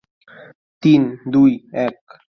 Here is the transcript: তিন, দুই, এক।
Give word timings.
তিন, 0.83 1.01
দুই, 1.27 1.51
এক। 1.73 1.97